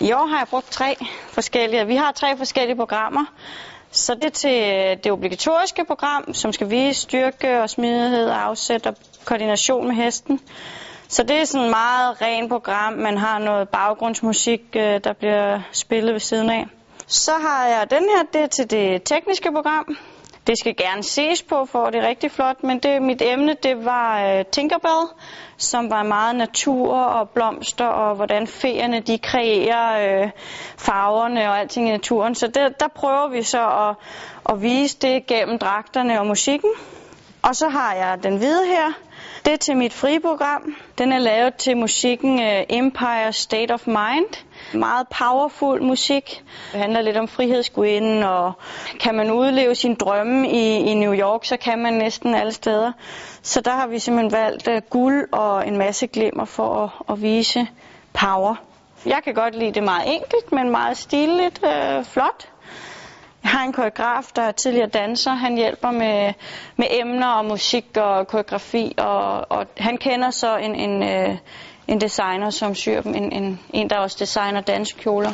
I 0.00 0.12
år 0.12 0.26
har 0.26 0.38
jeg 0.38 0.48
brugt 0.50 0.70
tre 0.70 0.96
forskellige. 1.28 1.86
Vi 1.86 1.96
har 1.96 2.12
tre 2.12 2.36
forskellige 2.36 2.76
programmer. 2.76 3.24
Så 3.90 4.14
det 4.14 4.24
er 4.24 4.30
til 4.30 4.50
øh, 4.50 5.04
det 5.04 5.12
obligatoriske 5.12 5.84
program, 5.84 6.34
som 6.34 6.52
skal 6.52 6.70
vise 6.70 7.00
styrke 7.00 7.62
og 7.62 7.70
smidighed, 7.70 8.30
afsæt 8.30 8.86
og 8.86 8.96
koordination 9.24 9.86
med 9.86 9.94
hesten. 9.94 10.40
Så 11.08 11.22
det 11.22 11.36
er 11.36 11.44
sådan 11.44 11.64
et 11.64 11.70
meget 11.70 12.22
rent 12.22 12.50
program. 12.50 12.92
Man 12.92 13.18
har 13.18 13.38
noget 13.38 13.68
baggrundsmusik, 13.68 14.60
øh, 14.76 15.00
der 15.04 15.12
bliver 15.12 15.60
spillet 15.72 16.12
ved 16.12 16.20
siden 16.20 16.50
af. 16.50 16.66
Så 17.06 17.32
har 17.32 17.66
jeg 17.66 17.90
den 17.90 18.02
her, 18.02 18.22
det 18.32 18.40
er 18.40 18.46
til 18.46 18.70
det 18.70 19.02
tekniske 19.02 19.52
program. 19.52 19.96
Det 20.46 20.58
skal 20.58 20.76
gerne 20.76 21.02
ses 21.02 21.42
på, 21.42 21.66
for 21.66 21.90
det 21.90 22.04
er 22.04 22.08
rigtig 22.08 22.30
flot, 22.30 22.62
men 22.62 22.78
det, 22.78 23.02
mit 23.02 23.22
emne 23.22 23.56
det 23.62 23.84
var 23.84 24.24
øh, 24.24 24.44
Tinkerbell, 24.44 25.06
som 25.56 25.90
var 25.90 26.02
meget 26.02 26.36
natur 26.36 26.96
og 26.96 27.30
blomster, 27.30 27.86
og 27.86 28.16
hvordan 28.16 28.46
feerne 28.46 29.00
de 29.00 29.18
kreerer 29.18 30.22
øh, 30.22 30.30
farverne 30.78 31.48
og 31.50 31.58
alting 31.58 31.88
i 31.88 31.90
naturen. 31.90 32.34
Så 32.34 32.46
det, 32.46 32.80
der 32.80 32.88
prøver 32.88 33.28
vi 33.28 33.42
så 33.42 33.88
at, 33.88 33.96
at 34.48 34.62
vise 34.62 34.98
det 34.98 35.26
gennem 35.26 35.58
dragterne 35.58 36.20
og 36.20 36.26
musikken. 36.26 36.70
Og 37.42 37.56
så 37.56 37.68
har 37.68 37.94
jeg 37.94 38.22
den 38.22 38.36
hvide 38.36 38.66
her. 38.66 38.92
Det 39.46 39.52
er 39.52 39.56
til 39.56 39.76
mit 39.76 39.92
friprogram. 39.92 40.74
Den 40.98 41.12
er 41.12 41.18
lavet 41.18 41.54
til 41.54 41.76
musikken 41.76 42.40
øh, 42.40 42.62
Empire 42.68 43.32
State 43.32 43.74
of 43.74 43.86
Mind. 43.86 44.44
Meget 44.74 45.06
powerful 45.08 45.82
musik. 45.82 46.44
Det 46.72 46.80
handler 46.80 47.00
lidt 47.00 47.16
om 47.16 47.28
frihedsgudinden, 47.28 48.22
og 48.22 48.52
kan 49.00 49.14
man 49.14 49.30
udleve 49.30 49.74
sin 49.74 49.94
drømme 49.94 50.50
i, 50.50 50.76
i 50.76 50.94
New 50.94 51.14
York, 51.14 51.44
så 51.44 51.56
kan 51.56 51.78
man 51.78 51.92
næsten 51.92 52.34
alle 52.34 52.52
steder. 52.52 52.92
Så 53.42 53.60
der 53.60 53.70
har 53.70 53.86
vi 53.86 53.98
simpelthen 53.98 54.32
valgt 54.32 54.68
uh, 54.68 54.76
guld 54.90 55.28
og 55.32 55.68
en 55.68 55.76
masse 55.76 56.06
glimmer 56.06 56.44
for 56.44 56.84
at, 56.84 57.14
at 57.14 57.22
vise 57.22 57.66
power. 58.12 58.54
Jeg 59.06 59.20
kan 59.24 59.34
godt 59.34 59.54
lide 59.54 59.72
det 59.72 59.82
meget 59.82 60.14
enkelt, 60.14 60.52
men 60.52 60.70
meget 60.70 60.96
stiligt, 60.96 61.60
øh, 61.64 62.04
flot. 62.04 62.48
Jeg 63.46 63.52
har 63.52 63.64
en 63.64 63.72
koreograf, 63.72 64.24
der 64.36 64.42
er 64.42 64.52
tidligere 64.52 64.88
danser. 64.88 65.30
Han 65.30 65.56
hjælper 65.56 65.90
med, 65.90 66.32
med 66.76 66.86
emner 66.90 67.26
og 67.26 67.44
musik 67.44 67.96
og 67.96 68.26
koreografi, 68.26 68.94
og, 68.98 69.50
og 69.50 69.66
han 69.76 69.96
kender 69.96 70.30
så 70.30 70.56
en, 70.56 70.74
en, 70.74 71.02
øh, 71.02 71.36
en 71.88 72.00
designer, 72.00 72.50
som 72.50 72.74
syr 72.74 73.00
dem, 73.02 73.14
en, 73.14 73.32
en, 73.32 73.60
en 73.72 73.90
der 73.90 73.96
også 73.96 74.16
designer 74.20 74.60
danskjoler. 74.60 75.32